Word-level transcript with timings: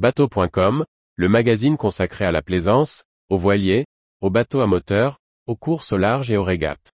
Bateau.com, 0.00 0.86
le 1.16 1.28
magazine 1.28 1.76
consacré 1.76 2.24
à 2.24 2.32
la 2.32 2.40
plaisance, 2.40 3.04
aux 3.28 3.36
voiliers, 3.36 3.84
aux 4.22 4.30
bateaux 4.30 4.60
à 4.60 4.66
moteur, 4.66 5.18
aux 5.46 5.56
courses 5.56 5.92
au 5.92 5.98
large 5.98 6.30
et 6.30 6.38
aux 6.38 6.42
régates. 6.42 6.90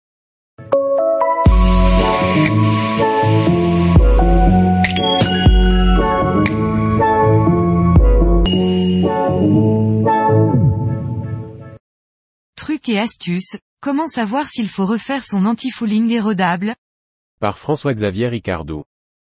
Trucs 12.56 12.88
et 12.88 12.98
astuces, 12.98 13.56
comment 13.80 14.08
savoir 14.08 14.48
s'il 14.48 14.68
faut 14.68 14.84
refaire 14.84 15.22
son 15.22 15.46
anti-fouling 15.46 16.10
érodable? 16.10 16.74
Par 17.38 17.56
François-Xavier 17.56 18.26
Ricardou. 18.26 18.82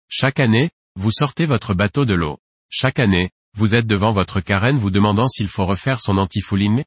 Chaque 0.08 0.40
année, 0.40 0.70
vous 0.96 1.10
sortez 1.10 1.48
votre 1.48 1.74
bateau 1.74 2.06
de 2.06 2.14
l'eau. 2.14 2.38
Chaque 2.70 3.00
année, 3.00 3.32
vous 3.58 3.76
êtes 3.76 3.86
devant 3.86 4.12
votre 4.12 4.40
carène 4.40 4.78
vous 4.78 4.92
demandant 4.92 5.28
s'il 5.28 5.48
faut 5.48 5.66
refaire 5.66 6.00
son 6.00 6.18
anti-fouling 6.18 6.84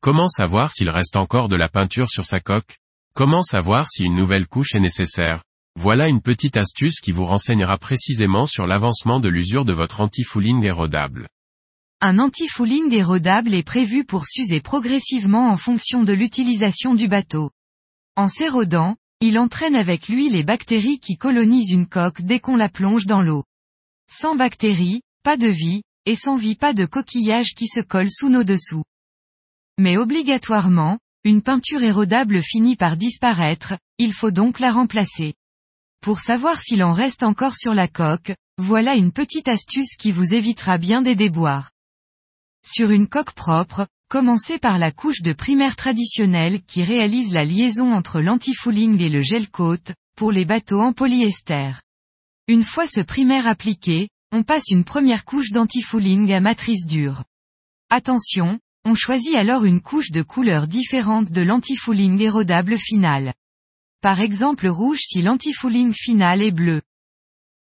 Comment 0.00 0.28
savoir 0.28 0.70
s'il 0.70 0.90
reste 0.90 1.16
encore 1.16 1.48
de 1.48 1.56
la 1.56 1.68
peinture 1.68 2.08
sur 2.08 2.24
sa 2.24 2.38
coque? 2.38 2.78
Comment 3.14 3.42
savoir 3.42 3.90
si 3.90 4.04
une 4.04 4.14
nouvelle 4.14 4.46
couche 4.46 4.74
est 4.76 4.80
nécessaire? 4.80 5.42
Voilà 5.74 6.08
une 6.08 6.22
petite 6.22 6.56
astuce 6.56 7.00
qui 7.00 7.10
vous 7.10 7.24
renseignera 7.24 7.78
précisément 7.78 8.46
sur 8.46 8.66
l'avancement 8.66 9.18
de 9.18 9.28
l'usure 9.28 9.64
de 9.64 9.72
votre 9.72 10.00
anti-fouling 10.00 10.64
érodable. 10.64 11.28
Un 12.00 12.20
anti-fouling 12.20 12.92
érodable 12.92 13.54
est 13.54 13.64
prévu 13.64 14.04
pour 14.04 14.24
s'user 14.24 14.60
progressivement 14.60 15.50
en 15.50 15.56
fonction 15.56 16.04
de 16.04 16.12
l'utilisation 16.12 16.94
du 16.94 17.08
bateau. 17.08 17.50
En 18.14 18.28
s'érodant, 18.28 18.94
il 19.20 19.36
entraîne 19.36 19.74
avec 19.74 20.08
lui 20.08 20.28
les 20.28 20.44
bactéries 20.44 21.00
qui 21.00 21.16
colonisent 21.16 21.72
une 21.72 21.88
coque 21.88 22.22
dès 22.22 22.38
qu'on 22.38 22.56
la 22.56 22.68
plonge 22.68 23.06
dans 23.06 23.20
l'eau. 23.20 23.42
Sans 24.08 24.36
bactéries, 24.36 25.02
pas 25.24 25.36
de 25.36 25.48
vie, 25.48 25.82
et 26.08 26.16
sans 26.16 26.36
vie 26.36 26.54
pas 26.54 26.72
de 26.72 26.86
coquillages 26.86 27.54
qui 27.54 27.66
se 27.66 27.80
collent 27.80 28.10
sous 28.10 28.30
nos 28.30 28.42
dessous. 28.42 28.82
Mais 29.78 29.98
obligatoirement, 29.98 30.98
une 31.22 31.42
peinture 31.42 31.82
érodable 31.82 32.42
finit 32.42 32.76
par 32.76 32.96
disparaître, 32.96 33.74
il 33.98 34.14
faut 34.14 34.30
donc 34.30 34.58
la 34.58 34.72
remplacer. 34.72 35.34
Pour 36.00 36.20
savoir 36.20 36.62
s'il 36.62 36.82
en 36.82 36.94
reste 36.94 37.22
encore 37.22 37.56
sur 37.56 37.74
la 37.74 37.88
coque, 37.88 38.32
voilà 38.56 38.94
une 38.94 39.12
petite 39.12 39.48
astuce 39.48 39.96
qui 39.98 40.10
vous 40.10 40.32
évitera 40.32 40.78
bien 40.78 41.02
des 41.02 41.14
déboires. 41.14 41.72
Sur 42.66 42.90
une 42.90 43.06
coque 43.06 43.32
propre, 43.32 43.86
commencez 44.08 44.58
par 44.58 44.78
la 44.78 44.92
couche 44.92 45.20
de 45.20 45.34
primaire 45.34 45.76
traditionnelle 45.76 46.62
qui 46.62 46.84
réalise 46.84 47.34
la 47.34 47.44
liaison 47.44 47.92
entre 47.92 48.22
l'antifouling 48.22 48.98
et 49.02 49.10
le 49.10 49.20
gel 49.20 49.50
coat, 49.50 49.92
pour 50.16 50.32
les 50.32 50.46
bateaux 50.46 50.80
en 50.80 50.94
polyester. 50.94 51.72
Une 52.46 52.64
fois 52.64 52.86
ce 52.86 53.00
primaire 53.00 53.46
appliqué, 53.46 54.08
on 54.32 54.42
passe 54.42 54.68
une 54.70 54.84
première 54.84 55.24
couche 55.24 55.52
d'antifouling 55.52 56.32
à 56.32 56.40
matrice 56.40 56.86
dure. 56.86 57.24
Attention, 57.90 58.60
on 58.84 58.94
choisit 58.94 59.34
alors 59.34 59.64
une 59.64 59.80
couche 59.80 60.10
de 60.10 60.22
couleur 60.22 60.66
différente 60.66 61.30
de 61.30 61.42
l'antifouling 61.42 62.20
érodable 62.20 62.76
final. 62.76 63.34
Par 64.00 64.20
exemple 64.20 64.68
rouge 64.68 65.00
si 65.00 65.22
l'antifouling 65.22 65.92
final 65.94 66.42
est 66.42 66.52
bleu. 66.52 66.82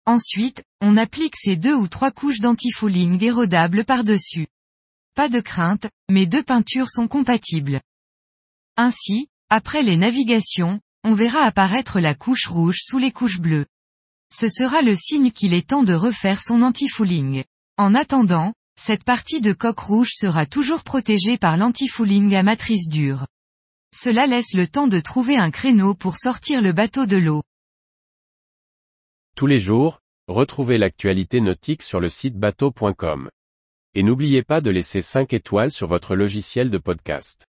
Ensuite, 0.06 0.64
on 0.82 0.98
applique 0.98 1.36
ces 1.36 1.56
deux 1.56 1.76
ou 1.76 1.88
trois 1.88 2.12
couches 2.12 2.40
d'antifouling 2.40 3.24
érodable 3.24 3.86
par-dessus. 3.86 4.48
Pas 5.16 5.30
de 5.30 5.40
crainte, 5.40 5.88
mes 6.10 6.26
deux 6.26 6.44
peintures 6.44 6.90
sont 6.90 7.08
compatibles. 7.08 7.82
Ainsi, 8.76 9.28
après 9.50 9.84
les 9.84 9.98
navigations, 9.98 10.80
on 11.04 11.14
verra 11.14 11.42
apparaître 11.42 12.00
la 12.00 12.16
couche 12.16 12.48
rouge 12.48 12.80
sous 12.82 12.98
les 12.98 13.12
couches 13.12 13.40
bleues. 13.40 13.66
Ce 14.32 14.50
sera 14.50 14.82
le 14.82 14.96
signe 14.96 15.32
qu'il 15.32 15.54
est 15.54 15.70
temps 15.70 15.84
de 15.84 15.94
refaire 15.94 16.42
son 16.42 16.62
anti-fouling. 16.62 17.44
En 17.78 17.96
attendant, 17.96 18.54
cette 18.80 19.04
partie 19.04 19.42
de 19.42 19.54
coque 19.54 19.80
rouge 19.80 20.12
sera 20.14 20.46
toujours 20.46 20.84
protégée 20.84 21.38
par 21.38 21.58
l'anti-fouling 21.58 22.36
à 22.36 22.44
matrice 22.44 22.88
dure. 22.88 23.26
Cela 23.94 24.28
laisse 24.28 24.54
le 24.54 24.68
temps 24.68 24.88
de 24.88 25.00
trouver 25.00 25.38
un 25.38 25.50
créneau 25.50 25.94
pour 25.94 26.18
sortir 26.18 26.62
le 26.62 26.74
bateau 26.74 27.06
de 27.06 27.18
l'eau. 27.18 27.42
Tous 29.36 29.48
les 29.48 29.60
jours, 29.60 30.02
retrouvez 30.28 30.78
l'actualité 30.78 31.42
nautique 31.42 31.82
sur 31.82 32.00
le 32.00 32.10
site 32.10 32.36
bateau.com. 32.36 33.30
Et 33.96 34.04
n'oubliez 34.04 34.44
pas 34.44 34.62
de 34.62 34.70
laisser 34.70 35.02
5 35.02 35.34
étoiles 35.34 35.72
sur 35.72 35.88
votre 35.88 36.16
logiciel 36.16 36.70
de 36.70 36.78
podcast. 36.78 37.46